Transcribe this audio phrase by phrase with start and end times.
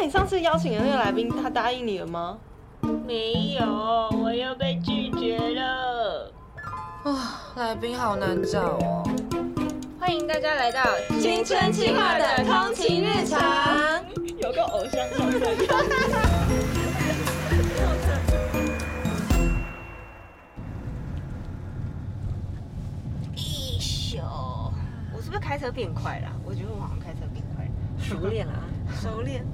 [0.00, 2.38] 那你上次邀请的那个来宾，他答应你了吗？
[3.04, 3.66] 没有，
[4.22, 6.32] 我又被拒绝了。
[7.02, 9.02] 啊，来宾好难找哦。
[9.98, 10.84] 欢迎大家来到
[11.20, 14.00] 青春期化的通勤日常，
[14.38, 15.42] 有个偶像上身。
[23.34, 24.18] 一宿，
[25.12, 26.30] 我是不是开车变快了？
[26.46, 27.70] 我觉得我好像开车变快了。
[27.98, 28.62] 熟练啊。
[29.02, 29.44] 熟练。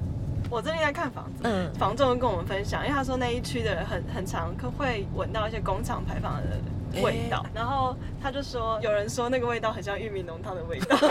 [0.49, 10.97] 我最近在看房子，嗯房仲跟我们分享，因为他说那一区的人很很常可会闻到一些工厂排放的味道，然后他就说有人说那个味道很像玉米浓汤的味道。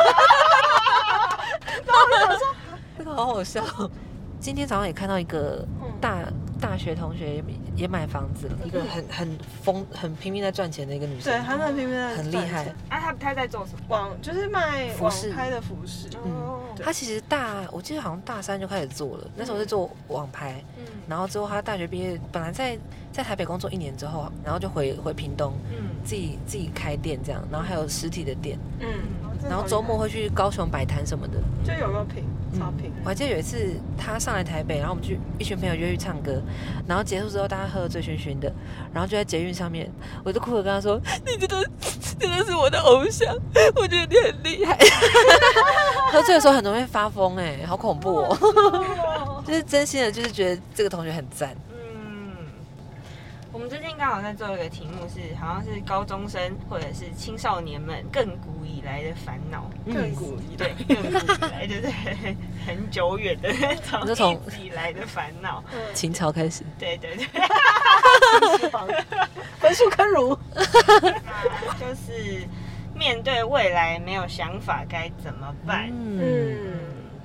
[2.96, 3.62] 这 个好好笑。
[4.38, 5.66] 今天早上也看到一个
[6.00, 6.22] 大
[6.64, 7.44] 大学同学也
[7.76, 12.64] 也买房子了，一个很很疯很拼命在赚钱的一个女生，对，他那拼命在很厉害。
[12.88, 13.80] 啊，她她在做什么？
[13.88, 15.30] 网就是卖网服饰。
[15.32, 16.84] 拍的服饰，哦，对。
[16.84, 20.84] 她其实大，我记得好像大三就开始做了，那时候是做网拍，嗯。
[21.06, 22.78] 然后之后她大学毕业，本来在
[23.12, 25.90] 在台北工作一年之后，然后就回回屏东嗯。
[26.02, 28.88] 自己自己开店这样，然后还有实体的店，嗯，
[29.48, 31.34] 然后周末会去高雄摆摊什么的。
[31.64, 32.24] 就有个品
[32.58, 36.40] 超屏，我还记得有一次他上来台北，然后我们去一群朋友约去唱歌，
[36.86, 38.52] 然后结束之后大家喝得醉醺醺的，
[38.92, 39.90] 然后就在捷运上面，
[40.24, 41.70] 我就哭着跟他说：“你真的
[42.18, 43.34] 真的是我的偶像，
[43.76, 44.78] 我觉得你很厉害。
[46.12, 49.42] ”喝醉的时候很容易发疯哎、好恐怖哦！
[49.46, 51.54] 就是真心的，就是觉得这个同学很赞。
[53.54, 59.70] 嗯，我们最近刚好在做一个题目是，好像是高中生或者是青少年们亘古以来的烦恼。
[59.86, 63.74] 亘古以 对，亘古以来就是很 很久远的那
[64.14, 65.62] 种，从以来的烦恼。
[65.94, 67.26] 秦朝开始，对对对，
[69.60, 70.36] 分数坑儒，
[71.80, 72.46] 就是
[72.94, 75.88] 面对未来没有想法该怎么办？
[75.90, 76.58] 嗯，嗯，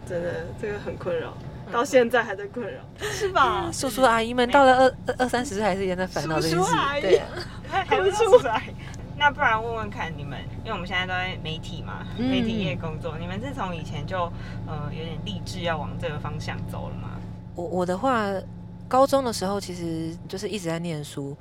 [0.07, 1.33] 真的这个很困扰，
[1.71, 3.69] 到现在还在困扰，是吧？
[3.71, 7.25] 叔叔阿姨们到了二二二三十岁还是一样在烦恼这件事叔叔阿，姨对啊，
[7.69, 8.63] 还不出来。
[9.17, 14.31] 那不然问问看你们，因为我们现在都在媒体嘛，嗯媒体业工作，你们是从以前就
[14.65, 17.09] 呃有点立志要往这个方向走了吗？
[17.55, 18.27] 我我的话，
[18.87, 21.35] 高中的时候其实就是一直在念书。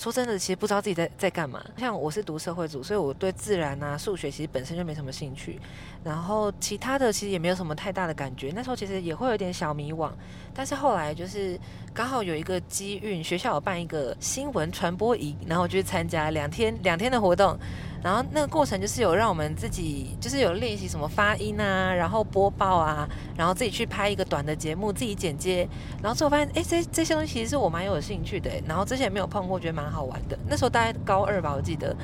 [0.00, 1.62] 说真的，其实不知道自己在在干嘛。
[1.76, 5.60] 像我是读社会组，所以我对自然啊、数学其实本身就没什么兴趣。
[6.02, 8.50] 然后其他的其实也没有什么太大的感觉。
[8.54, 10.10] 那时候其实也会有点小迷惘，
[10.54, 11.60] 但是后来就是
[11.92, 17.58] 刚好有一个机运，学校有办一个新闻传播营，然后我就去参加两天两天的活动。
[18.02, 25.68] 然后那个过程就是有让我们自己就是有练习什么发音啊，然后播报啊，然后自己去拍一个短的节目，自己剪接。
[26.02, 30.38] 然后之后发现，哎，这这些东西其实我蛮有兴趣的，然后之前没有碰过，觉得蛮好玩的。
[30.48, 31.94] 那时候大概高二吧，我记得，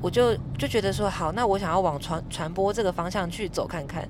[0.00, 4.08] 我就就觉得说，好，那我想要往传传播这个方向去走看看。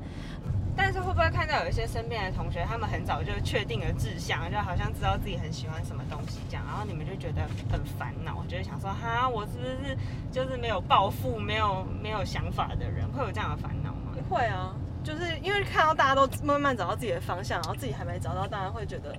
[0.78, 9.98] 但是会不会看到有一些身边的同学，他们很早就确定了志向，就好像知道自己很喜欢什么东西这样，然后你们就觉得很烦恼，就会想说，哈，我是不是
[10.30, 14.14] 就是没有抱负、没有没有想法的人，会有这样的烦恼吗？
[14.30, 14.72] 会啊，
[15.02, 19.12] 就是因为看到大家都慢慢找到自己的方向，然后自己还没找到，当然会觉得，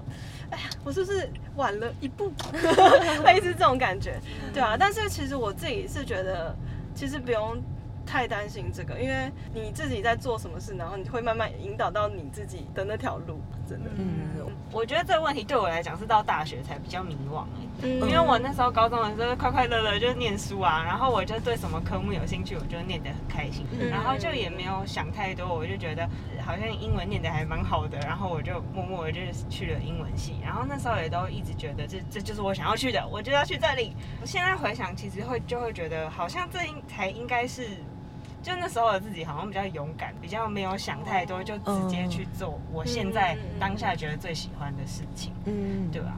[0.52, 2.32] 哎呀，我是不是晚了一步？
[3.26, 4.18] 类似这种感觉，
[4.54, 4.78] 对啊。
[4.80, 6.56] 但是其实我自己是觉得，
[6.96, 7.62] 其实不用
[8.10, 13.90] 太担心这个，因为你自己在做什么事，然后你会慢慢引导到你自己的那条路，真的。
[13.98, 14.18] 嗯
[14.72, 26.04] 我觉得这个问题对我来讲是到大学才比较迷惘哎、嗯因为我那时候高中的时候快快乐乐就念书啊，然后我就对什么科目有兴趣，我就念得很开心，嗯然后就也没有想太多，我就觉得
[26.38, 33.96] 呃好像英文念得还蛮好的，然后我就默默的就是去了英文系，然后那时候也都一直觉得这这就是我想要去的，我就要去这里。
[34.22, 37.68] 我现在回想，其实会就会觉得好像这应才应该是。
[38.42, 46.16] 就那时候的自己好像比较勇敢，比较没有想太多，就直接去做我现在当下觉得最喜欢的事情，嗯，对吧？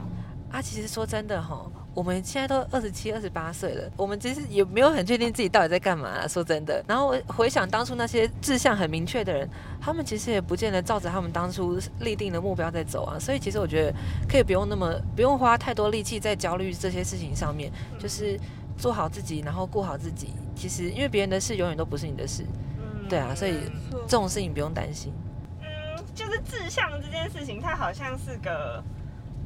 [0.52, 6.28] 啊，其实说真的哈，我们现在都二十七、二十八岁了，我们其实也没有很确定自己到底在干嘛、啊。
[6.28, 9.48] 说真的，然后我回想当初那些志向很明确的人，
[9.80, 13.18] 他们其实也不见得照着他们当初立定的目标在走啊。
[13.18, 13.94] 所以其实我觉得
[14.28, 18.38] 可以不用那么不用花太多力气在焦虑这些事情上面，就是
[18.76, 20.34] 做好自己，然后过好自己。
[20.62, 22.44] 其实因为别人的事永远都不是你的事，
[22.78, 23.54] 嗯对啊，所以
[24.06, 25.12] 这种事情不用担心。
[25.60, 25.66] 嗯，
[26.14, 28.80] 就是志向这件事情，它好像是个，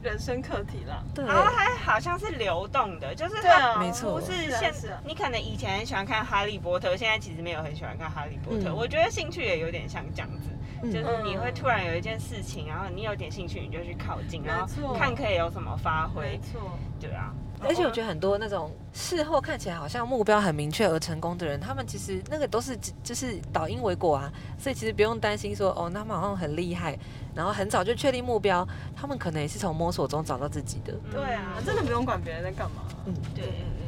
[0.02, 1.02] 人生课题啦。
[1.14, 8.68] 对，然后它好像是流动的，就是它没错不是现是啊你可能以前很喜欢看哈利波特，现在其实没有很喜欢看哈利波特。
[8.68, 16.38] 嗯我觉得兴趣也有点像这样子，嗯就是你会突然有一件事情，然后你有点兴趣，你就去靠近，然后看可以有什么发挥没。
[16.38, 26.98] 错，对啊，而而且我觉得很多那种事后看起来好像目标很明确而成功的人，他们其实那个都是就是导因为果啊，所以其实不用担心说哦，他们好像很厉害，
[27.34, 30.92] 然后很早就确定目标，他们可能也是从摸索中找到自己的。
[31.10, 32.82] 对啊，真的不用管别人在干嘛。
[33.06, 33.86] 嗯，对，嗯嗯。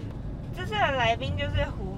[0.57, 1.98] 这次的来宾就是胡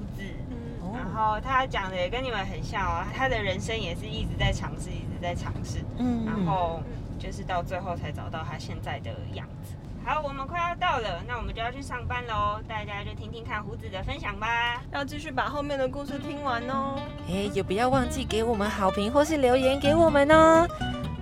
[0.92, 6.80] 子，然后他讲的也跟你们很像哦，他的人生也是一直在尝试，一直在尝试，嗯，然后
[7.18, 9.74] 就是到最后才找到他现在的样子。
[10.02, 12.58] 好，我们快要到了，那我们就要去上班喽。
[12.66, 14.82] 大家就听听看胡子的分享吧。
[14.92, 16.98] 要继续把后面的故事听完哦。
[17.28, 20.66] 哎，也不要忘记给我们好评或是留言给我们哦。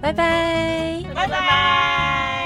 [0.01, 2.38] 拜拜，拜拜。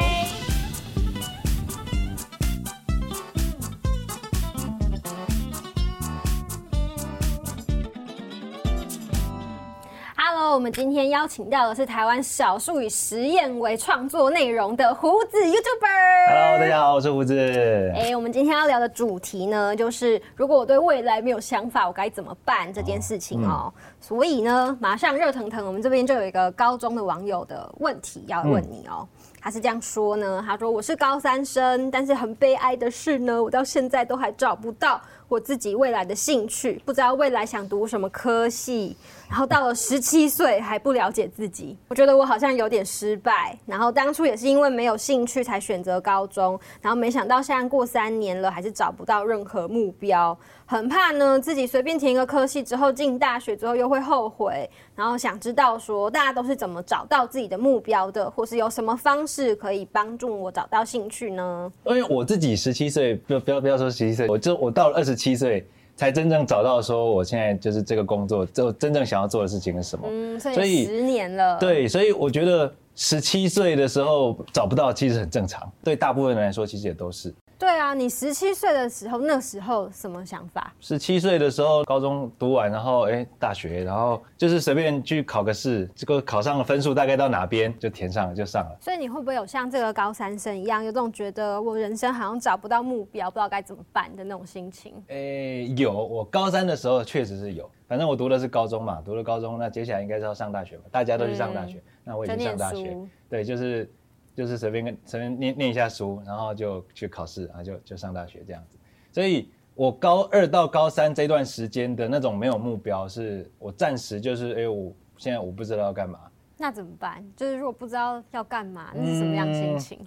[10.54, 16.28] 我们今天邀请到的是台湾少数以实验为创作内容的胡子 YouTuber。
[16.28, 17.90] Hello，大家好，我是胡子。
[17.96, 23.72] 哎，我们今天要聊的主题呢，就是如果我对未来没有想法，我该怎么办这件事情哦。
[23.98, 29.08] 所以呢，马上热腾腾，我们这边就有一个高中的网友的问题要问你哦。
[29.40, 35.00] 他是这样说呢，他说我是高三生，但是很悲哀的是呢，我到现在都还找不到
[35.32, 38.94] 我自己未来的兴趣，不知道未来想读什么科系。
[39.30, 43.58] 然后到了十七岁还不了解自己，我觉得我好像有点失败。
[43.64, 50.36] 然后当初也是因为没有兴趣才选择高中，然后没想到现在过三年了还是找不到任何目标，
[50.66, 54.68] 很怕呢自己随便填一个科系之后进大学之后又会后悔。
[54.94, 61.72] 然后想知道说大家都是怎么找到自己的目标的，或是有什么方式可以帮助我找到兴趣呢？
[61.86, 65.64] 因为我自己十七岁，不不要不要说十七岁，我就我到了二十七岁。
[65.94, 70.08] 才真正找到说，我现在就是这个工作，就真正想要做的事情是什么。
[70.10, 71.58] 嗯，所以十年了。
[71.60, 75.70] 对，所以我觉得十七岁的时候找不到，其实很正常。
[75.84, 77.32] 对大部分人来说，其实也都是。
[77.62, 80.74] 对啊，你十七岁的时候，那时候什么想法？
[80.80, 88.76] 十七岁的时候，高中读完，然后哎，大学，然后就是随便去考个试，这个考上了分数大概到哪边就填上了，就上了。
[88.80, 94.92] 所以你会不会有像这个高三生一样，有这种觉得我人生好像找不到目标，不知道该怎么办的那种心情？
[95.06, 97.70] 哎，有，我高三的时候确实是有。
[97.86, 102.98] 反正我读的是高中嘛，读了高中，那接下来应该是要上大学嘛，大家都去上大学，那我也去上大学。
[103.30, 103.88] 对，就是。
[104.34, 108.78] 就是随便跟随便念念一下书，然后就去考试，然后就就上大学这样子。
[109.10, 116.18] 所以我高二到高三这段时间的那种没有目标，是我暂时就是哎，我现在我不知道要干嘛。
[116.58, 117.24] 那怎么办？
[117.36, 119.98] 就是如果不知道要干嘛，那是什么样心情？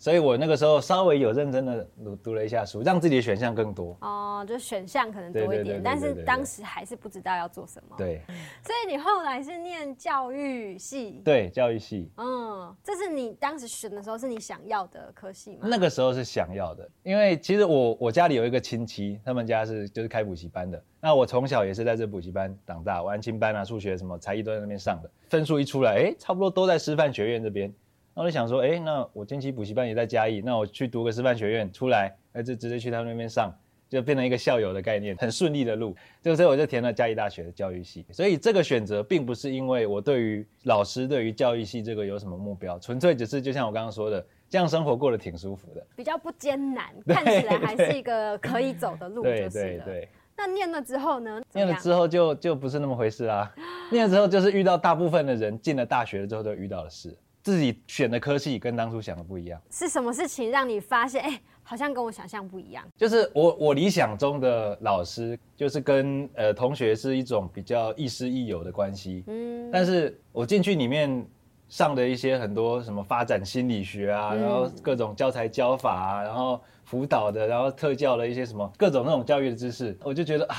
[0.00, 3.94] 所以我那个时候稍微有认真的读读了一下书，让自己的选项更多。
[4.00, 7.94] 哦，就选项可能多一点，但是当时还是不知道要做什么。
[7.98, 8.22] 对。
[8.64, 11.20] 所以你后来是念教育系？
[11.22, 12.10] 对，教育系。
[12.16, 15.66] 嗯，这是你当时选的时候是你想要的科系吗？
[15.68, 20.82] 那个时候是想要的，因为其实我我家里有一个亲戚，他们家是就是开补习班的。
[20.98, 25.10] 那我从小也是在这补习班长大，安亲班啊、数学什么才艺都在那边上的。
[25.28, 27.70] 分数一出来，哎，差不多都在师范学院这边。
[28.14, 33.50] 我就想说，哎，那我近期补习班也在嘉义，那我去读个师范学院出来，哎，就直接去他们那边上，
[33.88, 35.96] 就变成一个校友的概念，很顺利的路。
[36.22, 38.04] 就所以我就填了嘉义大学的教育系。
[38.10, 49.22] 所以这个选择并不是因为我对于老师、对于教育系这个有什么目标，纯粹只是就像我刚刚说的，这样生活过得挺舒服的，比较不艰难，看起来还是一个可以走的路。
[49.22, 50.08] 对对对。
[50.36, 51.40] 那念了之后呢？
[51.54, 53.52] 念了之后就就不是那么回事啦。
[53.90, 57.16] 念了之后就是遇到大部分的人进了大学之后都遇到的事。
[57.50, 62.84] 自己选的科系跟当初想的不一样，是什么事情让你发现，哎，好像跟我想象不一样？
[62.96, 69.24] 就是我我理想中的老师，就是跟呃同学是一种比较亦师亦友的关系。
[69.26, 71.26] 嗯，但是我进去里面
[71.68, 80.54] 上的一些很多什么发展心理学啊，然后各种教材教法啊，然后辅导的，然后特教的一些什么各种那种教育的知识，我就觉得啊，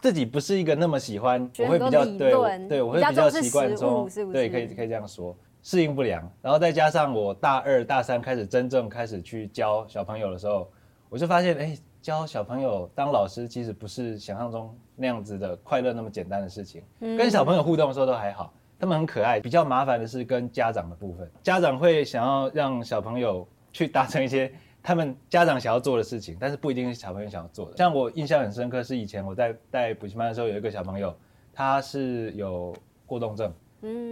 [0.00, 5.32] 自己不是一个那么喜欢，我会比较对对，我会比较习惯中，对，可以可以这样说。
[5.64, 10.70] 适应不良，然后再加上我大二大三开始真正开始去教小朋友的时候，
[11.08, 16.82] 我就发现，哎，教小朋友当老师其实不是想象中那样子的快乐那么简单的事情。
[17.00, 19.40] 跟小朋友互动的时候都还好，他们很可爱。
[19.40, 24.52] 比较麻烦的是跟家长的部分，家长会想要让小朋友去达成一些
[24.82, 27.76] 他们家长想要做的事情，但是不一定是小朋友想要做的。
[27.78, 31.16] 像我印象很深刻是以前我在带补习班的时候，有一个小朋友，
[31.54, 33.50] 他是有过动症。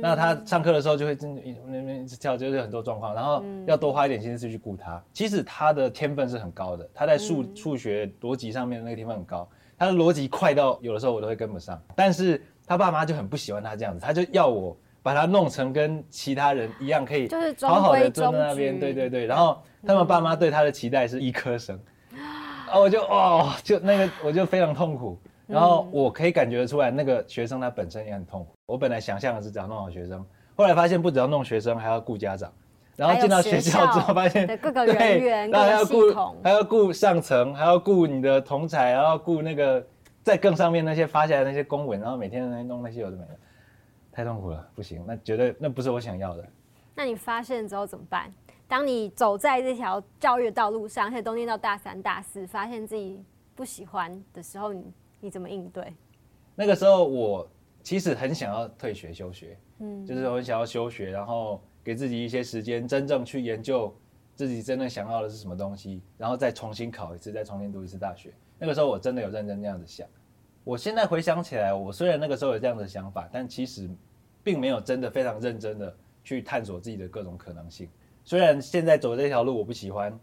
[0.01, 1.35] 那他上课的时候就会真
[1.67, 5.03] 那边一直跳，就是很多状况，然后要多花一点心思去顾他。
[5.13, 9.49] 其实他的天分是很高的，他在数数学逻辑上面的那个天分很高，
[9.79, 11.81] 他的逻辑快到有的时候我都会跟不上。
[11.95, 17.29] 但是他爸妈就很不喜欢他这样子，他就要我把他弄成跟其他人一样，可以
[17.61, 18.79] 好好的坐在那边。
[18.79, 21.79] 对对对，然后他们爸妈对他的期待是医科生，
[22.69, 25.19] 啊，我就哦，就那个我就非常痛苦。
[25.47, 28.53] 然后我可以感觉出来，那个学生他本身也很痛苦。
[28.67, 30.25] 我本来想象的是只要弄好学生，
[30.57, 32.53] 后来发现不只要弄学生，还要顾家长。
[32.95, 39.85] 然后进到学校之后，发现各个人员、各个系统，还要顾上层，还要顾你的同才，还要顾那个
[40.23, 43.31] 在更上面那些发下来那些公文，然后每天在弄那些有的没的，
[44.13, 46.45] 太痛苦了，不行，那绝对那不是我想要的。
[46.95, 48.31] 那你发现之后怎么办？
[48.69, 53.19] 当你走在这条教育的道路上，而且都念到大三、大四，发现自己
[53.55, 54.85] 不喜欢的时候，你
[55.23, 55.95] 你怎么应对？
[56.55, 57.51] 那个时候我
[57.83, 61.59] 其实很想要退学休学，嗯，就是很想要休学，然后。
[61.85, 63.93] 给自己一些时间，真正去研究
[64.37, 68.33] 自己真正想要的是什么东西，然后再重新考一次，再重新读一次大学。
[68.57, 70.07] 那个时候我真的有认真这样子想。
[70.63, 73.91] 我现在回想起来，我虽然那个时候有这样的想法，但其实
[74.45, 77.91] 并没有真的非常认真的去探索自己的各种可能性。
[78.23, 80.17] 虽然现在走这条路我不喜欢，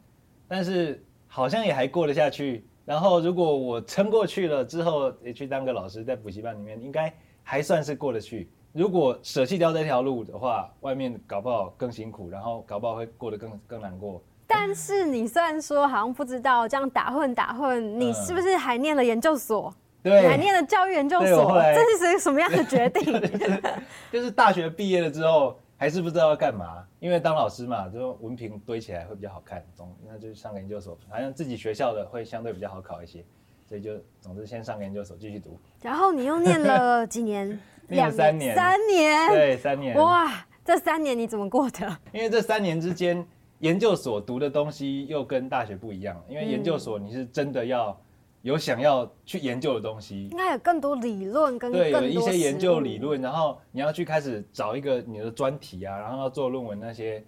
[0.48, 2.69] 但是好像也还过得下去。
[2.89, 8.50] 然后如果我撑过去了之后，也去当个老师，在补习班里面，应该还算是过得去。
[8.74, 14.19] 如果舍弃掉这条路的话，外面搞不好更辛苦，然后搞不好会过得更更难过。
[14.48, 19.72] 但是你虽然说好像不知道这样打混打混，你是不是还念了研究所？
[20.01, 23.22] 对，还念了教育研究所，这是什么样的决定？
[24.12, 26.86] 就是大学毕业了之后，还是不知道要干嘛。
[27.00, 33.24] 因为当老师嘛，就文凭堆起来会比较好看，总那就上研究所，好像自己学校的会相对比较好考一些，
[33.66, 35.58] 所以就总之先上研究所继续读。
[35.82, 37.60] 然后你又念了几年？
[37.88, 39.98] 两三年，三年，对，三年。
[39.98, 41.98] 哇，这三年你怎么过的？
[42.14, 43.26] 因为这三年之间，
[43.60, 46.22] 研究所读的东西又跟大学不一样。
[46.30, 48.00] 因为研究所你是真的要
[48.41, 57.24] 有想要去研究的东西，应该有更多理论跟对，有一些研究理论，然后你要去开始找一个你的专题啊，然后要做论文那些。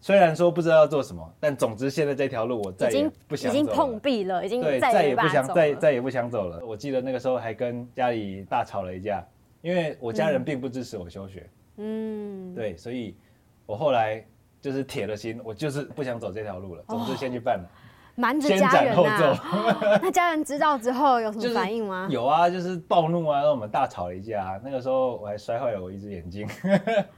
[0.00, 6.62] 虽然说不知道要做什么，但总之现在这条路我再也不想走，已经碰壁了，已经对，再也不想再再也不想走了。
[6.66, 9.24] 我记得那个时候还跟家里大吵了一架。
[9.62, 11.48] 因为我家人并不支持我休学，
[11.78, 13.16] 嗯，对，所以
[13.64, 14.22] 我后来
[14.60, 16.84] 就是铁了心，我就是不想走这条路了。
[16.86, 17.70] 总之先去办了。
[18.16, 19.36] 瞒着家人呐，
[20.00, 22.06] 那家人知道之后有什么反应吗？
[22.12, 24.60] 有啊，就是暴怒啊，让我们大吵了一架。
[24.64, 26.48] 那个时候我还摔坏了我一只眼睛。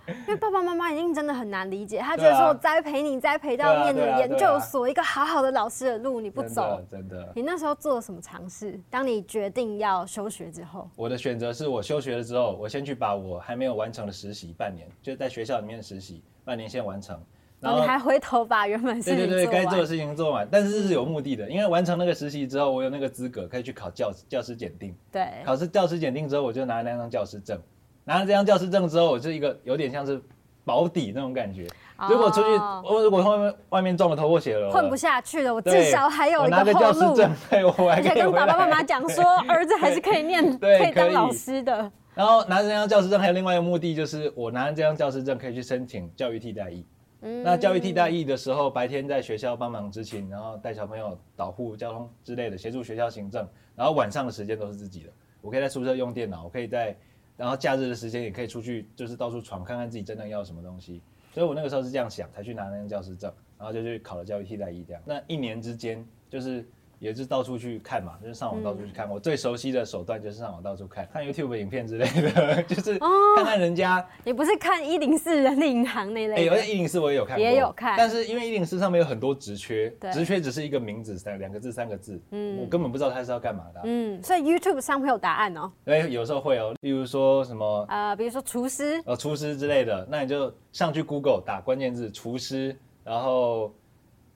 [0.09, 7.31] 因为爸爸妈妈已经真的很难理解，他觉得说栽培你栽培到念的研究所，一个好好的老师的路你不走，真的。
[7.35, 8.81] 你那时候做了什么尝试？
[8.88, 17.21] 当你决定要休学之后，我的选择是我休学了之后，我先去把我还没有完成的实习半年，就在学校里面实习半年先完成。
[17.59, 24.95] 然后你还回头把原本对对对该做的事情做完，但是是有目的的，因为完成那个实习之后，我有那个资格可以去考教教师检定。
[25.11, 27.59] 对，考试教师检定之后，我就拿了那张教师证。
[28.05, 30.21] 拿了这张教师证之后，我是一个有点像是
[30.65, 31.67] 保底那种感觉。
[32.11, 32.49] 如果出去，
[32.85, 37.17] 我如果外面外面撞了头破血流，混不下去了，我至少还有一个后路。
[37.17, 41.91] 对，我还可以跟爸爸妈妈讲说， 儿子还是可以念，可以当老师的。
[42.15, 46.85] 然后拿着这张教师证，还有另外一个目的，就是我拿着这张教师证可以去申请教育替代役。
[47.20, 53.49] 那教育替代役的时候，白天在学校帮忙执勤，然后带小朋友导护交通之类的，协助学校行政。
[53.75, 56.96] 然后晚上的时间都是自己的，我可以在宿舍用电脑，我可以在，
[57.37, 61.02] 然后假日的时间也可以出去，就是到处闯，看看自己真正要什么东西。
[61.32, 64.85] 所以我那个时候是这样想，才去拿那个教师证，然后就去考了教育替代役。
[64.87, 66.66] 这样，那一年之间就是。
[66.99, 69.09] 也是到处去看嘛，就是上网到处去看。
[69.11, 72.99] 我最熟悉的手段就是上网到处看，看 YouTube 影片之类的， 就是
[73.37, 74.05] 看看人家。
[74.25, 76.37] 你不是看一零四人力银行那类？
[76.37, 77.95] 哎，有一零四我也有看，也有看。
[77.99, 83.83] 但是因为一零四上面有很多职缺，职缺只是一个名字，三两个字、三个字，嗯，我根本不知道他是要干嘛的。
[83.85, 85.71] 嗯，所以 YouTube 上会有答案哦。
[85.85, 92.75] 哎，有时候会哦，例如说什么呃，比如说厨师，呃，厨师之类的，那你就上去 Google 打关键字厨师，
[93.05, 93.75] 然后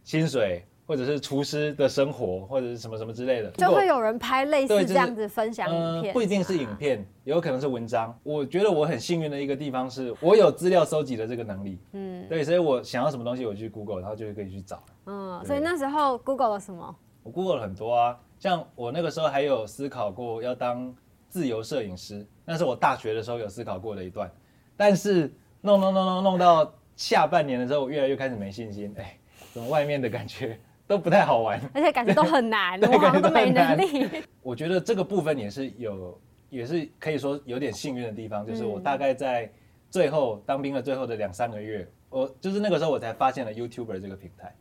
[0.05, 0.63] 薪水。
[0.91, 8.13] 或者是厨师的生活，或者是什么什么之类的，就会有人拍类似这样子分享影片，不一定是影片，也有可能是文章。
[8.25, 11.79] 我觉得我很幸运的一个地方是，我有资料收集的这个能力。
[11.93, 14.83] 嗯，对，所以我想要什么东西，我去 Google，然后就可以去找。
[15.07, 16.93] 嗯，所以那时候 Google 了什么？
[17.23, 20.93] 我 Google 了很多啊，像我那个时候还有思考过要当
[21.29, 24.29] 自由摄影师，那是我大学的时候有思考过的一段。
[24.77, 28.93] 但是弄弄弄弄弄到下半年的时候，我越来越开始没信心。
[28.99, 29.17] 哎，
[29.53, 30.59] 怎么外面的感觉？
[30.91, 34.11] 都不太好玩， 而且感觉都很难， 我好像都没能力。
[34.43, 39.49] 我觉得这个部分也是有，也是可以说有点幸运的地方，就是我大概在
[39.89, 44.53] 最后当兵的最后的两三个月，我就是那个时候我才发现了 YouTuber 这个平台。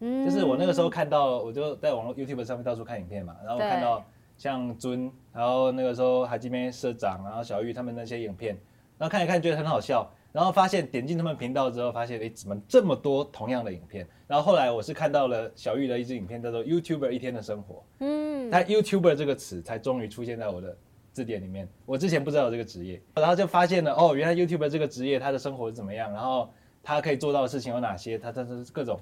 [0.00, 4.04] 嗯，就是我那个时候看到，我就在网络 YouTube 上面到处看影片嘛，然后看到
[4.36, 8.58] 像尊，然后那个时候海基边社长，然后小玉他们那些影片，
[8.98, 14.06] 然后看一看觉得很好笑，然后发现点进他们频道之后，发现哎，怎么这么多同样的影片？
[14.26, 17.82] 然后后来我是看到了小玉的一支影片，叫做 YouTuber 一天的生活。
[18.00, 20.76] 嗯，他 YouTuber 这个词才终于出现在我的
[21.12, 21.68] 字典里面。
[21.86, 26.50] 我之前不知道有这个职业，然后就发现了哦，原来 YouTuber 这个职业他的生活是怎么样，然后
[26.82, 29.00] 他可以做到的事情有哪些，他他是各种。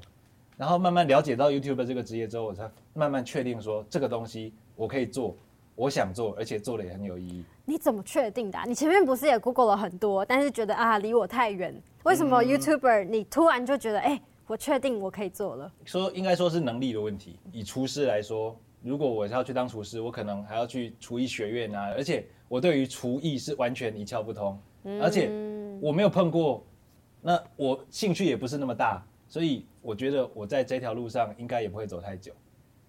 [0.56, 5.36] 然后慢慢了解到 YouTuber 这个职业之后，我才慢慢确定说这个东西我可以做。
[5.74, 7.44] 我想做，而且做的也很有意义。
[7.68, 8.58] 你怎么确定的？
[8.64, 11.74] 你前面不是也 Google 了很多，但是觉得啊离我太远。
[12.04, 15.72] 为什么 YouTuber 你突然就觉得，哎，我确定我可以做了？
[15.84, 17.40] 说应该说是能力的问题。
[17.50, 24.56] 以厨师来说，如果我要去当厨师，我可能还要去厨艺学院啊，而且我对于厨艺是完全一窍不通，
[25.02, 25.28] 而且
[25.82, 26.64] 我没有碰过，
[27.20, 32.32] 那我兴趣也不是那么大，所以我觉得我在这条路上应该也不会走太久。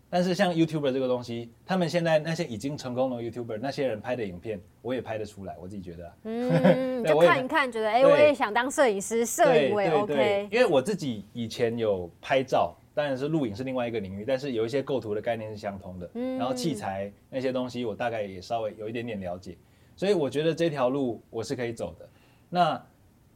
[0.09, 6.13] 但是像 YouTuber 这个东西，他们现在那些已经成功的 YouTuber，那些人拍的影片，我也拍得出来，我自己觉得。
[6.23, 10.47] 嗯， 就看一看，觉得哎，我也想当摄影师，摄影我也 OK。
[10.49, 16.09] 因为我自己以前有拍照，当然是录影是另外一个领域，但是有一些构图的概念是相通的。
[16.13, 16.37] 嗯。
[16.37, 19.57] 然后器材那些东西，我大概也稍微有一点点了解，
[19.97, 22.07] 所以我觉得这条路我是可以走的。
[22.49, 22.81] 那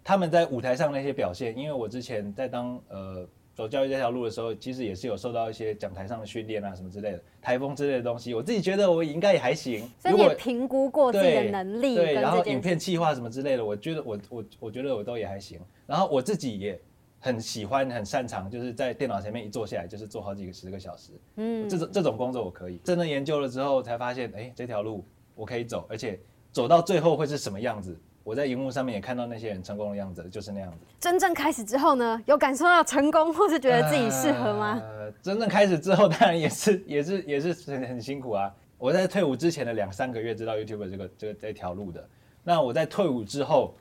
[0.06, 3.28] 他们在舞台上那些表现，因为我之前在当呃。
[3.54, 8.34] 走教育这条路的时候，其实也是有受到一些讲台上的训练啊，什么之类的，台风之类的东西。
[8.34, 9.90] 我自己觉得我应该也还行。
[10.00, 15.60] 所以你评估过自己的能力，对，然后影片企划什么之类的，我觉得我我我觉得我都也还行。
[15.86, 16.80] 然后我自己也
[17.20, 21.12] 很喜欢、很擅长，就是在电脑前面一坐下来就是做好几个十个小时。
[21.36, 22.78] 嗯，这种这种工作我可以。
[22.84, 25.06] 真的研究了之后才发现，哎，这条路
[25.36, 26.20] 我可以走，而且
[26.52, 28.00] 走到最后会是什么样子？
[28.24, 30.78] 我在荧幕上面也看到那些人成功的样子，就是那样子。
[31.00, 34.80] 真正开始之后呢，有感受到成功，或是觉得自己适合吗？
[34.82, 38.54] 呃，真正开始之后，当然也是也是也是很很辛苦啊。
[38.78, 42.08] 我在退伍之前的两三个月知道 YouTube 这个这个这条路的。
[42.44, 43.76] 那我在退伍之后，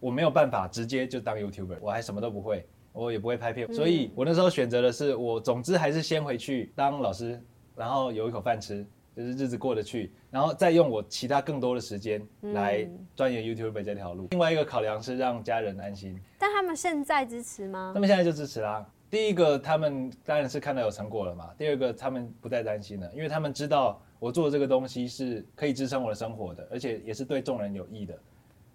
[0.00, 7.38] 我没有办法直接就当 YouTuber，我还什么都不会，我也不会拍片，所以我那时候选择的是，我总之还是先回去当老师，
[7.74, 8.86] 然后有一口饭吃。
[9.16, 12.20] 就是日子过得去，然后再用我其他更多的时间
[12.52, 14.28] 来钻研 YouTube 这条路。
[14.32, 16.20] 另外一个考量是让家人安心。
[16.38, 17.92] 但他们现在支持吗？
[17.94, 18.86] 他们现在就支持啦。
[19.08, 21.48] 第一个，他们当然是看到有成果了嘛。
[21.56, 28.18] 第二个，他们不再担心了，因为他们知道我做的这个东西是可以支撑我的生活的，而且也是对众人有益的。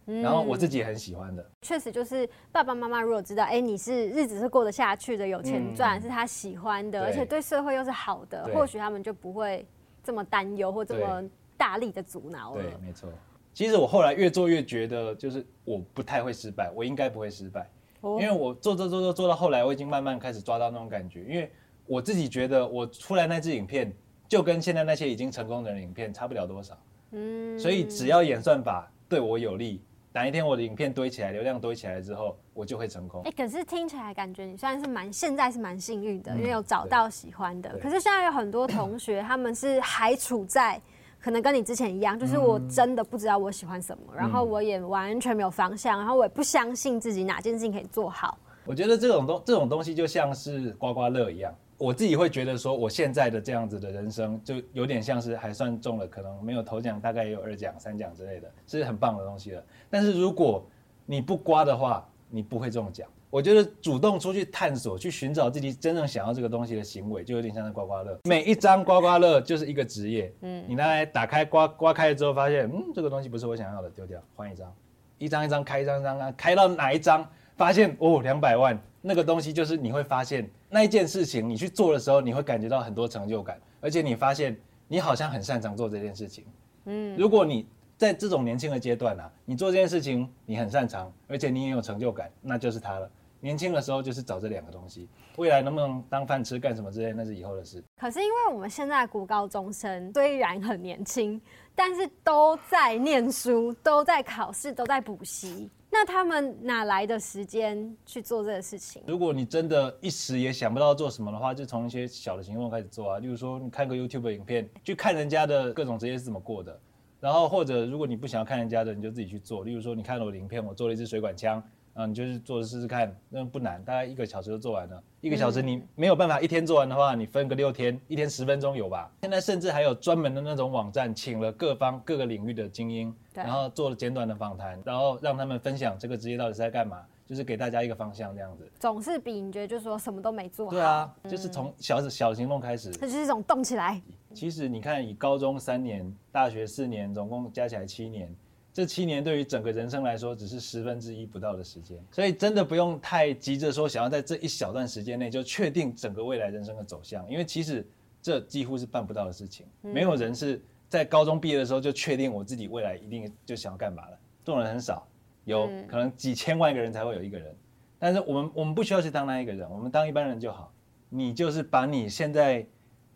[0.05, 1.45] 然后我自己也很喜欢的。
[1.61, 9.63] 确实，就是爸爸妈妈如果知道，哎，你是日子是过得下去的，有钱赚，是他喜欢的，而且对社会又是好的，或许他们就不会。
[10.03, 11.23] 这么担忧或这么
[11.57, 13.09] 大力的阻挠了，对，没错。
[13.53, 17.69] 其实我后来越做越觉得，就是我不太会失败，我应该不会失败，
[18.01, 21.21] 因为我做做做做做到后来，我已经慢慢开始抓到那种感觉。
[21.23, 21.51] 因为
[21.85, 23.91] 我自己觉得，我出来那支影片
[24.27, 26.77] 就跟现在那些已经成功的人影片差不了多少，
[27.11, 29.81] 嗯，所以只要演算法对我有利。
[30.13, 33.21] 哪一天我的影片堆起来，流量堆起来之后，我就会成功。
[33.23, 37.77] 哎，可是听起来感觉你算是蛮现在是蛮幸运的，因为有找到喜欢的。
[37.77, 40.81] 可是现在有很多同学，他们是还处在
[41.17, 48.37] 可能跟你之前一样，就是我真的不知道我喜欢什么，然后我也完全没有方向，然后我也不相信自己哪件事情可以做好。
[48.65, 51.53] 我觉得这种东这种东西就像是刮刮乐一样。
[51.81, 59.63] 我自己会觉得说，我现在的这样子的人生，就有点像是还算中了，可能没有头奖，大概也有二奖、三奖之类的，是很棒的东西了。
[59.89, 60.63] 但是如果
[61.07, 63.09] 你不刮的话，你不会中奖。
[63.31, 68.15] 我觉得主动出去探索、去寻找自己真正想要这个东西的行为，就有点像是刮刮乐。
[68.25, 70.31] 每一张刮刮乐就是一个职业。
[70.41, 74.71] 嗯，你拿来打开刮刮开了之后，发现嗯，这个东西不是我想要的，丢掉，换一张。
[75.17, 78.79] 一张一张开，一张一张啊，开到哪一张，发现哦，两百万。
[79.01, 84.55] 那个东西就是你会发现那一件事情，你去做的时候，你会感觉到很多成就感，而且你发现
[84.87, 86.45] 你好像很擅长做这件事情。
[86.85, 93.09] 嗯，如果你在这种年轻的阶段啊，你做这件事情你很擅长，而且你也有成就感，那就是它了。
[93.43, 97.83] 年轻的时候就是找这两个东西，未来能不能当饭吃干什么之类，那是以后的事。
[97.97, 101.41] 可是因为我们现在古高中生虽然很年轻，
[101.73, 105.71] 但是都在念书，都在考试，都在补习。
[105.93, 109.03] 那他们哪来的时间去做这个事情？
[109.05, 113.19] 如果你真的一时也想不到做什么的话，就从一些小的行动开始做啊。
[113.19, 116.79] 例如说，你看个 YouTube 影片，去看人家的各种职业是怎么过的。
[117.19, 119.63] 然后或者如果你不想要看人家的，你就自己去做。
[119.65, 121.61] 例如说，你看了我的影片，我做了一支水管枪。
[121.93, 125.03] 嗯，你就是做试试看，那不难，大概一个小时就做完了。
[125.19, 129.11] 一个小时你没有办法一天做完的话，你分个六天，一天十分钟有吧？
[129.21, 138.67] 现在甚至还有专门的那种网站，请了各方各个领域的精英，然后做了简短的访谈，然后让他们分享这个职业到底是在干嘛，就是给大家一个方向这样子。
[138.79, 140.69] 总是比你觉得就是说什么都没做。
[140.69, 142.89] 对啊，就是从小小行动开始。
[142.91, 144.01] 这就是一种动起来。
[144.33, 148.33] 其实你看，以高中三年、大学四年，总共加起来七年。
[148.73, 157.85] 这七年对于整个人生来说，只是十分之一不到的时间，所以真的不用太急着说想要在这一小段时间内就确定整个未来人生的走向，因为其实
[158.21, 159.65] 这几乎是办不到的事情。
[159.81, 165.05] 没有人是在高中毕业的时候就确定我自己未来一定就想要干嘛了，这种人很少，
[165.43, 167.53] 有可能几千万个人才会有一个人。
[167.99, 170.73] 但是我们我们不需要去当那一个人，我们当一般人就好。
[171.09, 172.65] 你就是把你现在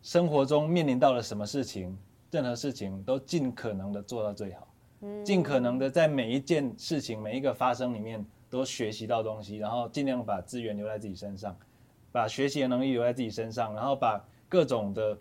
[0.01, 1.97] 生活中面临到了什么事情，
[2.29, 4.67] 任何事情都尽可能的做到最好。
[5.23, 11.55] 尽可能的在每一件事情、每一个发生里面都学习到东西，然后尽量把资源留在自己身上，
[12.11, 15.17] 把学习的能力留在自己身上，然后把各种的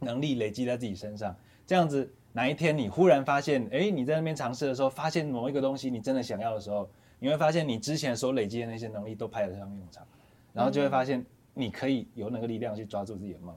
[0.00, 1.34] 能力累积在自己身上。
[1.66, 6.88] 这样子，哪一天你忽然发现，哎，你在那边尝试的时候，发现某一个东西你真的想要的时候，
[7.18, 10.06] 你会发现你之前所累积的那些能力都派得上用场，
[10.52, 13.56] 然后就会发现你可以有那个力量去抓住自己的梦。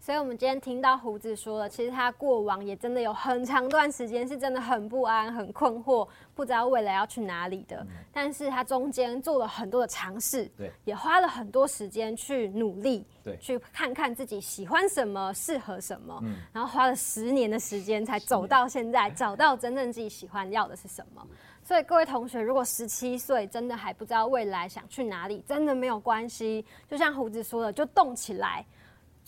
[0.00, 7.86] 所以，我们今天听到胡子说了，其实他过往也真的有很长段时间是真的很不安、很困惑，不知道未来要去哪里的。
[8.10, 21.26] 但是他中间做了很多的尝试，对，也花了很多时间去努力，对，去看看自己喜欢什么、适合什么，嗯，然后花了十年的时间才走到现在， 找到真正自己喜欢要的是什么。
[21.62, 28.64] 所以，各位同学，如果十七岁真的还不知道未来想去哪里，真的没有关系，就像胡子说的，就动起来。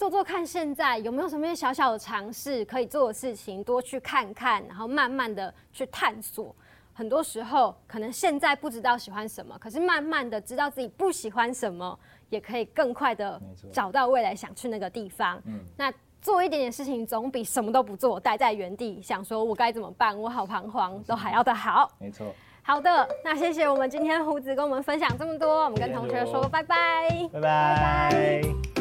[0.00, 6.56] 做做看，现在有没有什么小小的尝试可以做的事情，多去看看，然后慢慢的去探索。
[6.94, 11.98] 很多时候，可能现在不知道喜欢什么，可是慢慢的知道自己不喜欢什么，
[12.30, 13.38] 也可以更快的
[13.70, 15.38] 找到未来想去那个地方。
[15.44, 21.86] 嗯，那做一点点事情，总比什么都不做，待在原地想说我该怎么办，我好彷徨，都还要的好。
[21.98, 22.34] 没错。
[22.62, 28.79] 好的，那谢谢我们今天胡子跟我们分享这么多，我们跟同学说拜拜，拜拜。